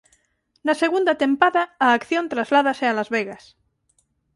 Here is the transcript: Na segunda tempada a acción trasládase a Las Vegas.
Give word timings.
Na 0.65 0.73
segunda 0.83 1.17
tempada 1.23 1.61
a 1.85 1.87
acción 1.97 2.25
trasládase 2.33 2.85
a 2.87 2.95
Las 2.97 3.09
Vegas. 3.15 3.43